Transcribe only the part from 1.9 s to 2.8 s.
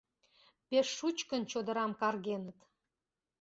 каргеныт!